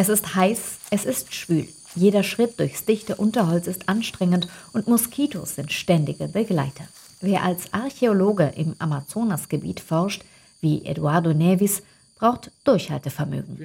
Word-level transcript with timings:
Es 0.00 0.08
ist 0.08 0.34
heiß, 0.34 0.78
es 0.90 1.04
ist 1.04 1.34
schwül. 1.34 1.68
Jeder 1.94 2.22
Schritt 2.22 2.58
durchs 2.58 2.86
dichte 2.86 3.16
Unterholz 3.16 3.66
ist 3.66 3.90
anstrengend 3.90 4.48
und 4.72 4.88
Moskitos 4.88 5.56
sind 5.56 5.72
ständige 5.72 6.26
Begleiter. 6.26 6.84
Wer 7.20 7.44
als 7.44 7.74
Archäologe 7.74 8.50
im 8.56 8.74
Amazonasgebiet 8.78 9.78
forscht, 9.78 10.24
wie 10.62 10.86
Eduardo 10.86 11.34
Neves, 11.34 11.82
braucht 12.18 12.50
Durchhaltevermögen. 12.64 13.58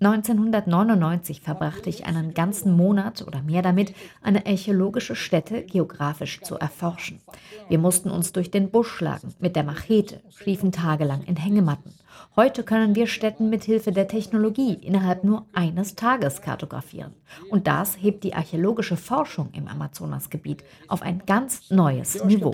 1999 0.00 1.40
verbrachte 1.40 1.88
ich 1.88 2.06
einen 2.06 2.34
ganzen 2.34 2.76
Monat 2.76 3.22
oder 3.24 3.42
mehr 3.42 3.62
damit, 3.62 3.94
eine 4.22 4.44
archäologische 4.44 5.14
Stätte 5.14 5.62
geografisch 5.62 6.40
zu 6.40 6.56
erforschen. 6.56 7.20
Wir 7.68 7.78
mussten 7.78 8.10
uns 8.10 8.32
durch 8.32 8.50
den 8.50 8.70
Busch 8.70 8.88
schlagen 8.90 9.34
mit 9.38 9.54
der 9.54 9.62
Machete, 9.62 10.20
schliefen 10.36 10.72
tagelang 10.72 11.22
in 11.22 11.36
Hängematten. 11.36 11.94
Heute 12.36 12.62
können 12.62 12.94
wir 12.94 13.06
Städten 13.06 13.50
mit 13.50 13.64
Hilfe 13.64 13.92
der 13.92 14.08
Technologie 14.08 14.74
innerhalb 14.74 15.24
nur 15.24 15.46
eines 15.52 15.96
Tages 15.96 16.42
kartografieren. 16.42 17.14
Und 17.50 17.66
das 17.66 17.96
hebt 18.00 18.24
die 18.24 18.34
archäologische 18.34 18.96
Forschung 18.96 19.48
im 19.52 19.68
Amazonasgebiet 19.68 20.62
auf 20.88 21.02
ein 21.02 21.22
ganz 21.26 21.70
neues 21.70 22.24
Niveau. 22.24 22.52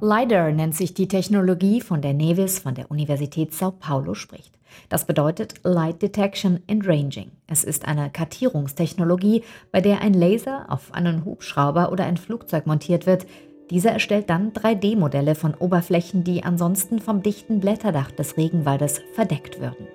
LIDAR 0.00 0.52
nennt 0.52 0.76
sich 0.76 0.94
die 0.94 1.08
Technologie, 1.08 1.80
von 1.80 2.02
der 2.02 2.14
Nevis 2.14 2.58
von 2.58 2.74
der 2.74 2.90
Universität 2.90 3.54
Sao 3.54 3.72
Paulo 3.72 4.14
spricht. 4.14 4.58
Das 4.88 5.04
bedeutet 5.04 5.54
Light 5.62 6.02
Detection 6.02 6.60
and 6.68 6.86
Ranging. 6.86 7.32
Es 7.46 7.64
ist 7.64 7.86
eine 7.86 8.10
Kartierungstechnologie, 8.10 9.42
bei 9.72 9.80
der 9.80 10.00
ein 10.00 10.14
Laser 10.14 10.66
auf 10.68 10.92
einen 10.94 11.24
Hubschrauber 11.24 11.90
oder 11.90 12.04
ein 12.04 12.16
Flugzeug 12.16 12.66
montiert 12.66 13.06
wird, 13.06 13.26
dieser 13.70 13.92
erstellt 13.92 14.28
dann 14.30 14.52
3D-Modelle 14.52 15.36
von 15.36 15.54
Oberflächen, 15.54 16.24
die 16.24 16.42
ansonsten 16.42 16.98
vom 16.98 17.22
dichten 17.22 17.60
Blätterdach 17.60 18.10
des 18.10 18.36
Regenwaldes 18.36 19.00
verdeckt 19.14 19.60
würden. 19.60 19.86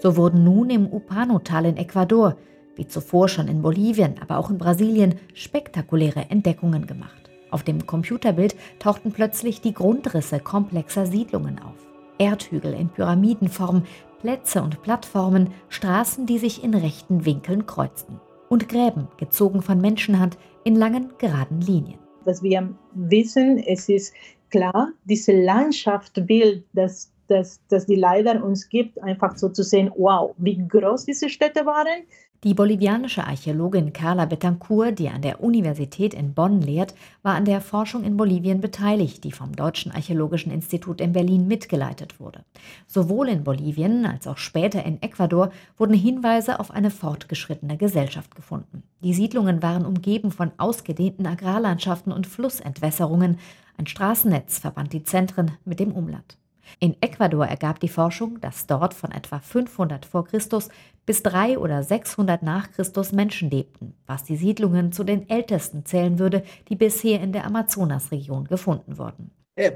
So 0.00 0.16
wurden 0.16 0.44
nun 0.44 0.70
im 0.70 0.86
Upano-Tal 0.86 1.66
in 1.66 1.76
Ecuador, 1.76 2.36
wie 2.76 2.86
zuvor 2.86 3.28
schon 3.28 3.48
in 3.48 3.60
Bolivien, 3.60 4.14
aber 4.20 4.38
auch 4.38 4.50
in 4.50 4.58
Brasilien, 4.58 5.16
spektakuläre 5.34 6.30
Entdeckungen 6.30 6.86
gemacht. 6.86 7.28
Auf 7.50 7.64
dem 7.64 7.86
Computerbild 7.86 8.54
tauchten 8.78 9.10
plötzlich 9.10 9.60
die 9.60 9.74
Grundrisse 9.74 10.38
komplexer 10.38 11.06
Siedlungen 11.06 11.58
auf. 11.58 11.74
Erdhügel 12.18 12.72
in 12.74 12.88
Pyramidenform, 12.88 13.82
Plätze 14.20 14.62
und 14.62 14.82
Plattformen, 14.82 15.48
Straßen, 15.68 16.26
die 16.26 16.38
sich 16.38 16.62
in 16.62 16.74
rechten 16.74 17.24
Winkeln 17.24 17.66
kreuzten. 17.66 18.20
Und 18.48 18.68
Gräben, 18.68 19.08
gezogen 19.16 19.62
von 19.62 19.80
Menschenhand, 19.80 20.38
in 20.62 20.76
langen, 20.76 21.10
geraden 21.18 21.60
Linien 21.60 21.98
was 22.24 22.42
wir 22.42 22.74
wissen, 22.94 23.58
es 23.58 23.88
ist 23.88 24.14
klar, 24.50 24.92
diese 25.04 25.32
Landschaftsbild, 25.32 26.64
das, 26.72 27.12
das, 27.28 27.60
das 27.68 27.86
die 27.86 27.96
Leider 27.96 28.42
uns 28.42 28.68
gibt, 28.68 29.00
einfach 29.02 29.36
so 29.36 29.48
zu 29.48 29.62
sehen, 29.62 29.90
wow, 29.96 30.34
wie 30.38 30.58
groß 30.66 31.04
diese 31.04 31.28
Städte 31.28 31.66
waren, 31.66 32.04
die 32.44 32.54
bolivianische 32.54 33.26
Archäologin 33.26 33.92
Carla 33.92 34.24
Betancourt, 34.24 34.98
die 35.00 35.08
an 35.08 35.22
der 35.22 35.42
Universität 35.42 36.14
in 36.14 36.34
Bonn 36.34 36.60
lehrt, 36.60 36.94
war 37.24 37.34
an 37.34 37.44
der 37.44 37.60
Forschung 37.60 38.04
in 38.04 38.16
Bolivien 38.16 38.60
beteiligt, 38.60 39.24
die 39.24 39.32
vom 39.32 39.56
Deutschen 39.56 39.90
Archäologischen 39.90 40.52
Institut 40.52 41.00
in 41.00 41.12
Berlin 41.12 41.48
mitgeleitet 41.48 42.20
wurde. 42.20 42.44
Sowohl 42.86 43.28
in 43.28 43.42
Bolivien 43.42 44.06
als 44.06 44.28
auch 44.28 44.38
später 44.38 44.84
in 44.84 45.02
Ecuador 45.02 45.50
wurden 45.76 45.94
Hinweise 45.94 46.60
auf 46.60 46.70
eine 46.70 46.92
fortgeschrittene 46.92 47.76
Gesellschaft 47.76 48.36
gefunden. 48.36 48.84
Die 49.02 49.14
Siedlungen 49.14 49.60
waren 49.60 49.84
umgeben 49.84 50.30
von 50.30 50.52
ausgedehnten 50.58 51.26
Agrarlandschaften 51.26 52.12
und 52.12 52.28
Flussentwässerungen. 52.28 53.38
Ein 53.76 53.88
Straßennetz 53.88 54.58
verband 54.58 54.92
die 54.92 55.02
Zentren 55.02 55.52
mit 55.64 55.80
dem 55.80 55.90
Umland. 55.90 56.36
In 56.80 56.96
Ecuador 57.00 57.46
ergab 57.46 57.80
die 57.80 57.88
Forschung, 57.88 58.40
dass 58.40 58.66
dort 58.66 58.94
von 58.94 59.12
etwa 59.12 59.40
500 59.40 60.04
vor 60.04 60.24
Christus 60.24 60.68
bis 61.06 61.22
3 61.22 61.58
oder 61.58 61.82
600 61.82 62.42
nach 62.42 62.70
Christus 62.72 63.12
Menschen 63.12 63.50
lebten, 63.50 63.94
was 64.06 64.24
die 64.24 64.36
Siedlungen 64.36 64.92
zu 64.92 65.04
den 65.04 65.28
ältesten 65.28 65.84
zählen 65.84 66.18
würde, 66.18 66.42
die 66.68 66.76
bisher 66.76 67.20
in 67.20 67.32
der 67.32 67.46
Amazonasregion 67.46 68.44
gefunden 68.44 68.98
wurden. 68.98 69.30
Es 69.56 69.72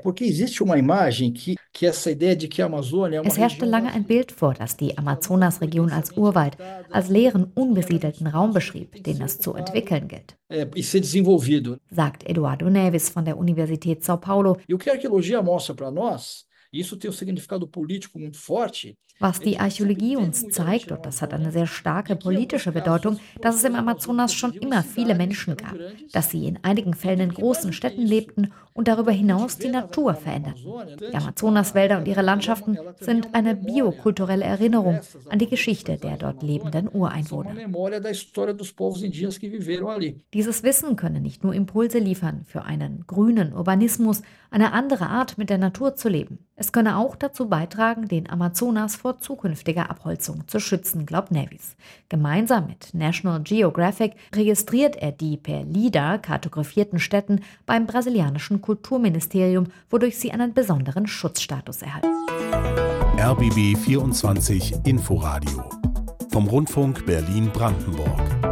herrschte 3.39 3.65
lange 3.65 3.93
ein 3.93 4.05
Bild 4.05 4.31
vor, 4.31 4.55
das 4.55 4.77
die 4.77 4.97
Amazonasregion 4.97 5.91
als 5.91 6.16
Urwald, 6.16 6.56
als 6.91 7.09
leeren, 7.09 7.50
unbesiedelten 7.55 8.28
Raum 8.28 8.53
beschrieb, 8.53 9.03
den 9.03 9.21
es 9.21 9.41
zu 9.41 9.55
entwickeln 9.55 10.06
gilt. 10.06 10.37
E 10.49 10.66
Sagt 11.91 12.28
Eduardo 12.28 12.71
Neves 12.71 13.09
von 13.09 13.25
der 13.25 13.37
Universität 13.37 14.05
São 14.05 14.19
Paulo. 14.19 14.59
E. 16.75 16.83
Was 19.19 19.41
die 19.41 19.60
Archäologie 19.60 20.16
uns 20.16 20.49
zeigt, 20.49 20.91
und 20.91 21.05
das 21.05 21.21
hat 21.21 21.34
eine 21.34 21.53
sehr 21.53 21.66
starke 21.66 22.16
politische 22.16 22.72
Bedeutung, 22.72 23.21
dass 23.43 23.56
es 23.56 23.65
im 23.65 23.75
Amazonas 23.75 24.33
schon 24.33 24.55
immer 24.55 24.83
viele 24.83 25.15
Menschen 25.15 25.56
gab, 25.56 25.77
dass 26.12 26.31
sie 26.31 26.47
in 26.47 26.59
einigen 26.62 26.94
Fällen 26.94 27.21
in 27.21 27.34
großen 27.34 27.75
Städten 27.75 28.03
lebten 28.03 28.53
und 28.72 28.88
darüber 28.88 29.12
hinaus 29.12 29.59
die 29.59 29.69
Natur 29.69 30.15
veränderten. 30.15 30.65
Die 30.99 31.15
Amazonaswälder 31.15 31.99
und 31.99 32.09
ihre 32.09 32.22
Landschaften 32.22 32.78
sind 33.00 33.34
eine 33.34 33.54
biokulturelle 33.54 34.44
Erinnerung 34.44 35.00
an 35.28 35.39
die 35.39 35.49
Geschichte 35.49 35.99
der 35.99 36.16
dort 36.16 36.43
lebenden 36.43 36.89
Ureinwohner. 36.89 37.54
Dieses 40.33 40.62
Wissen 40.62 40.97
könne 40.97 41.21
nicht 41.21 41.44
nur 41.44 41.54
Impulse 41.54 41.99
liefern 41.99 42.44
für 42.47 42.62
einen 42.62 43.04
grünen 43.06 43.53
Urbanismus, 43.53 44.22
eine 44.50 44.72
andere 44.72 45.06
Art 45.06 45.39
mit 45.39 45.50
der 45.50 45.59
Natur 45.59 45.94
zu 45.94 46.09
leben. 46.09 46.39
Es 46.62 46.71
könne 46.71 46.97
auch 46.97 47.17
dazu 47.17 47.49
beitragen, 47.49 48.06
den 48.06 48.31
Amazonas 48.31 48.95
vor 48.95 49.19
zukünftiger 49.19 49.91
Abholzung 49.91 50.47
zu 50.47 50.61
schützen, 50.61 51.06
glaubt 51.06 51.33
Navis. 51.33 51.75
Gemeinsam 52.09 52.69
mit 52.69 52.95
National 52.95 53.41
Geographic 53.41 54.12
registriert 54.33 54.95
er 54.95 55.11
die 55.11 55.37
per 55.37 55.65
LIDAR 55.65 56.19
kartografierten 56.19 57.01
Städten 57.01 57.41
beim 57.67 57.89
brasilianischen 57.89 58.61
Kulturministerium, 58.61 59.72
wodurch 59.91 60.17
sie 60.17 60.31
einen 60.31 60.55
besonderen 60.55 61.09
Schutzstatus 61.09 61.83
erhalten. 61.83 62.06
RBB 63.19 63.77
24 63.77 64.87
Inforadio 64.87 65.69
vom 66.31 66.47
Rundfunk 66.47 67.05
Berlin-Brandenburg. 67.05 68.52